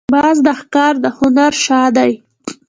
باز 0.13 0.37
د 0.47 0.49
ښکار 0.59 0.93
د 1.03 1.05
هنر 1.17 1.53
شاه 1.65 1.89
دی 1.97 2.11